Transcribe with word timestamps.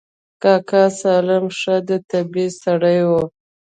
کاکا 0.41 0.83
سالم 0.99 1.45
ښه 1.59 1.75
د 1.87 1.89
طبعې 2.09 2.47
سړى 2.61 2.99
و. 3.09 3.11